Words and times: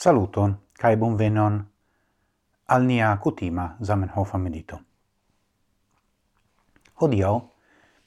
Saluton 0.00 0.54
kaj 0.80 0.94
bonvenon 0.96 1.56
al 2.72 2.84
nia 2.88 3.08
kutima 3.20 3.66
Zamenhofa 3.84 4.38
medito. 4.40 4.78
Hodio, 7.02 7.32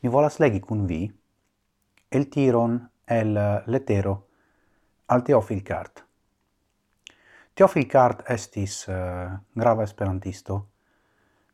mi 0.01 0.09
volas 0.09 0.39
legi 0.41 0.61
kun 0.61 0.87
vi 0.89 0.97
el 2.11 2.25
tiron 2.33 2.79
el 3.17 3.37
letero 3.67 4.15
al 5.07 5.21
Teofil 5.21 5.61
Cart. 5.61 6.01
Teofil 7.53 7.85
Cart 7.85 8.25
estis 8.37 8.87
uh, 8.87 9.29
grava 9.53 9.85
esperantisto. 9.85 10.59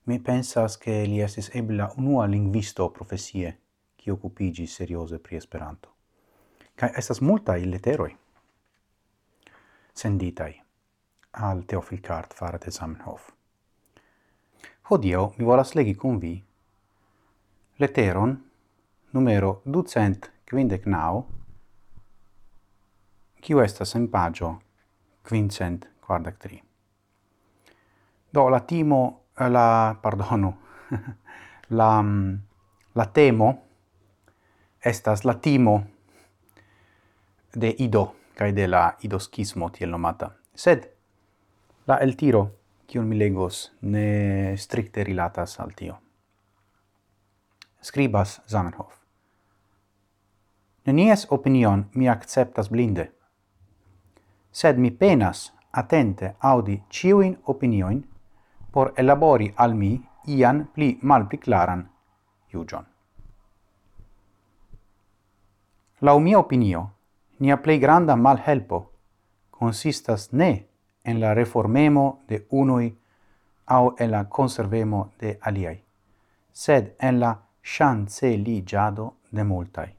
Mi 0.06 0.22
pensas 0.24 0.80
ke 0.80 1.02
li 1.04 1.20
estis 1.20 1.52
ebla 1.54 1.92
unua 1.98 2.26
lingvisto 2.32 2.88
profesie 2.90 3.58
qui 3.98 4.16
occupigi 4.16 4.68
serioze 4.68 5.20
pri 5.20 5.36
Esperanto. 5.36 5.90
Kaj 6.76 6.94
estas 6.96 7.20
multa 7.20 7.58
il 7.58 7.76
leteroi 7.76 8.16
senditai 10.00 10.54
al 11.32 11.66
Teofil 11.66 12.00
Cart 12.00 12.34
fare 12.34 12.58
de 12.58 12.72
Zamenhof. 12.72 13.32
Hodio 14.90 15.34
mi 15.38 15.46
volas 15.46 15.74
legi 15.76 15.96
cum 15.96 16.20
vi 16.20 16.44
leteron 17.78 18.38
numero 19.12 19.62
259 19.66 21.24
kiu 23.42 23.60
estas 23.60 23.96
en 23.96 24.08
pagio 24.08 24.54
quincent 25.28 25.88
quardac 26.00 26.38
tri. 26.38 26.62
Do 28.32 28.50
la 28.50 28.60
timo, 28.60 29.22
la, 29.36 29.98
pardono 30.02 30.54
la, 31.80 32.02
mm, 32.02 32.40
la 32.96 33.06
temo 33.06 33.50
estas 34.80 35.24
la 35.24 35.34
timo 35.34 35.84
de 37.54 37.76
Ido, 37.78 38.19
cae 38.40 38.54
de 38.54 38.68
la 38.68 38.96
idoschismo 39.02 39.68
tiel 39.70 39.92
nomata. 39.92 40.30
Sed 40.56 40.86
la 41.88 41.98
el 42.00 42.16
tiro, 42.16 42.44
kiun 42.88 43.08
mi 43.08 43.18
legos, 43.20 43.74
ne 43.82 44.56
stricte 44.56 45.04
rilatas 45.04 45.60
al 45.60 45.74
tio. 45.76 45.98
Scribas 47.84 48.40
Zamenhof. 48.48 48.94
Nenies 50.86 51.26
opinion 51.30 51.90
mi 51.94 52.08
acceptas 52.08 52.70
blinde, 52.72 53.10
sed 54.52 54.80
mi 54.80 54.92
penas 54.92 55.42
attente 55.72 56.36
audi 56.40 56.78
ciuin 56.90 57.36
opinioin 57.44 58.00
por 58.72 58.94
elabori 58.96 59.52
al 59.58 59.76
mi 59.76 59.92
ian 60.28 60.64
pli 60.74 60.98
mal 61.02 61.28
pli 61.28 61.38
claran 61.38 61.84
iugion. 62.54 62.88
Lau 66.02 66.20
mia 66.20 66.40
opinio, 66.40 66.86
nia 67.40 67.58
plei 67.58 67.80
granda 67.80 68.16
mal 68.16 68.38
helpo 68.46 68.92
consistas 69.50 70.32
ne 70.32 70.68
en 71.04 71.20
la 71.20 71.34
reformemo 71.34 72.22
de 72.28 72.46
unui 72.50 72.98
au 73.66 73.96
en 73.98 74.12
la 74.12 74.24
conservemo 74.26 75.12
de 75.20 75.38
aliai, 75.42 75.84
sed 76.52 76.96
en 77.00 77.20
la 77.20 77.38
chanceligiado 77.62 79.18
de 79.32 79.44
multai. 79.44 79.96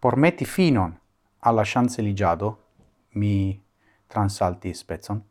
Por 0.00 0.16
meti 0.16 0.44
finon 0.44 1.00
alla 1.40 1.64
chanceligiado, 1.64 2.58
mi 3.14 3.62
transalti 4.06 4.74
spezzon, 4.74 5.22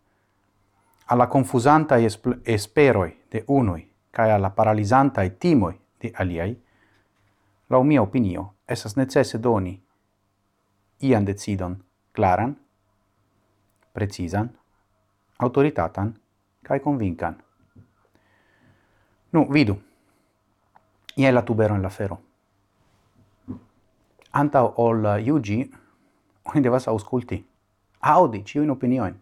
alla 1.06 1.28
confusanta 1.28 1.96
esperoi 2.44 3.24
de 3.30 3.44
unui, 3.48 3.92
cae 4.12 4.32
alla 4.32 4.50
paralisantae 4.50 5.38
timoi 5.38 5.80
de 6.00 6.12
aliai, 6.14 6.62
la 7.70 7.84
mia 7.84 8.02
opinio, 8.02 8.54
esas 8.68 8.98
necesse 8.98 9.40
doni 9.40 9.84
ian 11.04 11.26
decidon 11.26 11.84
claran, 12.14 12.58
precizan, 13.94 14.52
autoritatan 15.38 16.14
cae 16.64 16.80
convincan. 16.80 17.44
Nu, 19.32 19.48
vidu. 19.52 19.76
Ie 21.16 21.32
la 21.32 21.42
tubero 21.42 21.76
in 21.76 21.82
la 21.82 21.90
fero. 21.90 22.20
Anta 24.32 24.64
ol 24.64 25.06
iugi, 25.22 25.60
oni 26.44 26.62
devas 26.62 26.88
ausculti. 26.88 27.38
Audi 28.00 28.44
ciuin 28.44 28.72
opinioin. 28.72 29.20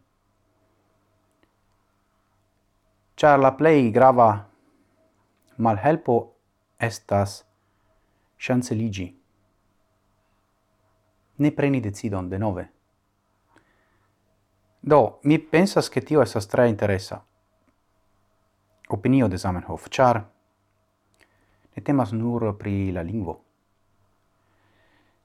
Char 3.15 3.39
la 3.39 3.51
plei 3.51 3.91
grava 3.91 4.29
malhelpo 5.57 6.35
estas 6.79 7.43
ŝanceliĝi. 8.41 9.07
Ne 11.41 11.51
preni 11.51 11.81
decidon 11.81 12.29
denove. 12.29 12.67
Do, 14.81 15.19
mi 15.23 15.37
pensas 15.39 15.89
che 15.89 16.01
tio 16.01 16.21
esas 16.21 16.47
tre 16.47 16.67
interessa. 16.67 17.21
Opinio 18.89 19.27
de 19.27 19.37
Zamenhof, 19.37 19.87
char 19.89 20.25
ne 21.75 21.83
temas 21.83 22.11
nur 22.11 22.57
pri 22.57 22.91
la 22.91 23.01
lingvo. 23.01 23.37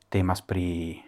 Temas 0.09 0.43
pri 0.43 1.03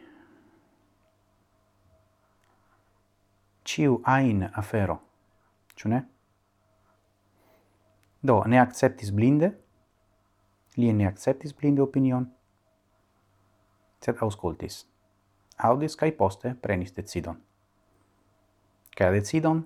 ciu 3.68 4.00
ain 4.02 4.48
afero, 4.54 4.98
ciu 5.76 5.92
ne? 5.92 6.02
Do, 8.20 8.42
ne 8.46 8.58
acceptis 8.58 9.12
blinde, 9.12 9.52
Li 10.78 10.92
ne 10.94 11.08
acceptis 11.08 11.54
blinde 11.58 11.82
opinion, 11.82 12.28
sed 13.98 14.20
auscultis. 14.22 14.84
Audis 15.58 15.98
cae 15.98 16.12
poste 16.14 16.54
prenis 16.62 16.94
decidon. 16.94 17.40
Cae 18.94 19.10
decidon 19.14 19.64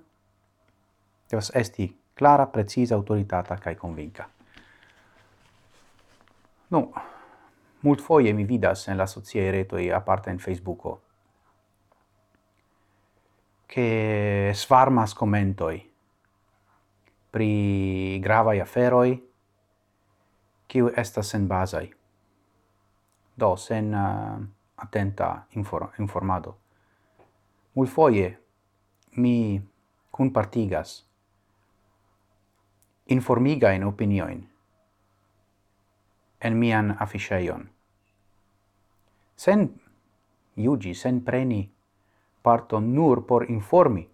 devas 1.29 1.51
esti 1.55 1.87
clara, 2.13 2.47
precisa, 2.47 2.95
autoritata 2.95 3.57
cae 3.57 3.75
convinca. 3.75 4.27
Nu, 6.73 6.91
mult 7.81 8.01
foie 8.01 8.33
mi 8.33 8.45
vidas 8.45 8.87
en 8.87 8.97
la 8.97 9.05
sociae 9.05 9.51
retoi, 9.51 9.89
aparte 9.91 10.29
in 10.29 10.39
Facebooko, 10.39 11.01
che 13.65 14.51
svarmas 14.53 15.13
commentoi 15.13 15.91
pri 17.29 18.19
gravai 18.19 18.59
aferoi, 18.59 19.32
kiu 20.73 20.89
estas 20.97 21.29
sen 21.29 21.43
bazai. 21.47 21.93
Do 23.37 23.55
sen 23.57 23.93
uh, 23.93 24.41
atenta 24.75 25.45
infor 25.55 25.91
informado. 25.99 26.55
Mulfoje 27.75 28.39
mi 29.17 29.61
cun 30.11 30.33
partigas 30.33 30.95
informiga 33.05 33.71
in 33.71 33.83
opinioin 33.83 34.49
en 36.41 36.57
mian 36.57 36.95
afficheion. 36.99 37.69
Sen 39.35 39.69
iugi, 40.57 40.93
sen 40.93 41.21
preni 41.21 41.71
parto 42.43 42.79
nur 42.79 43.25
por 43.27 43.45
informi 43.51 44.09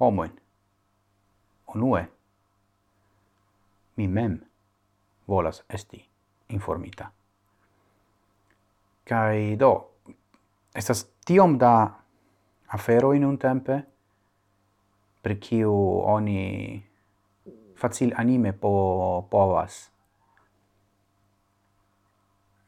homoin. 0.00 0.40
Onue, 1.66 2.08
mi 3.96 4.08
mem 4.08 4.51
volas 5.32 5.64
esti 5.66 6.04
informita. 6.52 7.08
Kai 9.08 9.56
do, 9.56 9.72
estas 10.76 11.06
tiom 11.24 11.56
da 11.56 11.72
afero 12.76 13.12
in 13.16 13.24
un 13.24 13.38
tempe, 13.38 13.78
per 15.22 15.38
kiu 15.38 15.72
oni 16.12 16.82
facil 17.74 18.12
anime 18.16 18.52
po 18.52 19.26
povas 19.30 19.88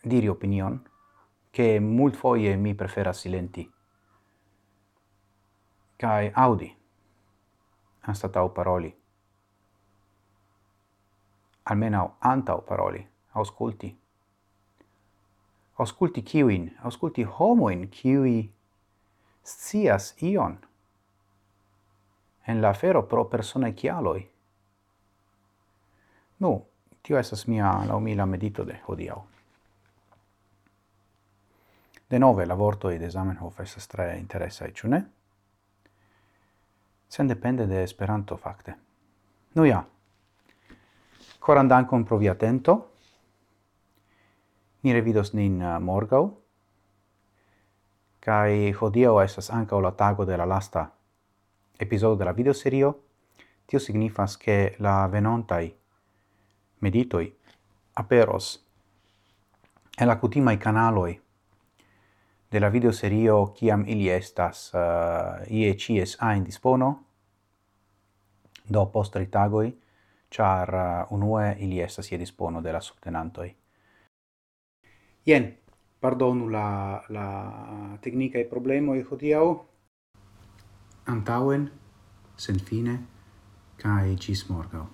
diri 0.02 0.28
opinion, 0.28 0.80
che 1.50 1.78
mult 1.80 2.16
foie 2.16 2.56
mi 2.56 2.74
prefera 2.74 3.12
silenti. 3.12 3.64
Kai 5.96 6.30
audi, 6.32 6.68
anstatau 8.00 8.52
paroli 8.52 9.03
almenau 11.64 12.10
antau 12.20 12.60
paroli, 12.60 13.06
ausculti. 13.34 13.96
Ausculti 15.78 16.22
kiuin, 16.22 16.76
ausculti 16.82 17.24
homoin, 17.24 17.88
kiui 17.88 18.52
scias 19.44 20.14
ion 20.22 20.58
en 22.46 22.62
la 22.62 22.72
fero 22.72 23.02
pro 23.02 23.24
persona 23.24 23.72
chialoi. 23.72 24.30
Nu, 26.38 26.66
tio 27.02 27.18
esas 27.18 27.46
mia 27.48 27.72
laumila 27.86 28.26
medito 28.26 28.64
de 28.64 28.80
hodiau. 28.86 29.24
De 32.10 32.18
nove, 32.18 32.46
la 32.46 32.54
vorto 32.54 32.90
ed 32.90 33.10
Zamenhof 33.10 33.60
esas 33.60 33.88
tre 33.88 34.18
interessae, 34.18 34.72
ciu 34.72 34.90
ne? 34.90 35.04
Sen 37.08 37.28
depende 37.28 37.66
de 37.66 37.82
Esperanto, 37.82 38.36
facte. 38.36 38.74
Nu 39.54 39.64
ja, 39.64 39.84
Coran 41.44 41.68
dankon 41.68 42.04
pro 42.04 42.16
via 42.16 42.34
tento. 42.34 42.90
Ni 44.82 44.92
revidos 44.92 45.34
nin 45.34 45.58
uh, 45.60 45.76
morgau. 45.76 46.30
Kai 48.24 48.72
hodiau 48.72 49.18
estas 49.20 49.50
ankaŭ 49.52 49.82
la 49.84 49.90
tago 49.92 50.24
de 50.24 50.38
la 50.40 50.46
lasta 50.48 50.86
episodio 51.76 52.16
de 52.16 52.24
la 52.24 52.32
videoserio. 52.32 52.94
Tio 53.66 53.78
signifas 53.78 54.38
che 54.38 54.76
la 54.78 55.06
venontai 55.12 55.68
meditoi 56.80 57.28
aperos 57.92 58.64
en 60.00 60.08
la 60.08 60.16
cutimai 60.16 60.56
kanaloi 60.56 61.20
de 62.50 62.60
la 62.60 62.72
videoserio 62.72 63.52
kiam 63.52 63.84
ili 63.86 64.08
estas 64.08 64.72
uh, 64.72 65.44
ie 65.52 65.76
cies 65.78 66.16
a 66.20 66.32
in 66.36 66.44
dispono 66.44 67.04
do 68.64 68.86
post 68.86 69.16
tagoi 69.30 69.83
char 70.36 70.74
uh, 70.74 71.12
unue 71.12 71.56
ili 71.58 71.80
estas 71.80 72.12
je 72.12 72.18
dispono 72.18 72.60
de 72.60 72.72
la 72.72 72.80
subtenantoi. 72.80 73.54
Jen, 75.26 75.54
pardonu 76.00 76.48
la, 76.48 77.02
la 77.08 77.98
tecnica 78.00 78.38
e 78.38 78.44
problemo 78.44 78.94
e 78.94 79.04
hodiau, 79.10 79.54
antauen, 81.06 81.70
sen 82.36 82.58
fine, 82.60 82.98
cae 83.76 84.16
gis 84.16 84.48
morgau. 84.48 84.86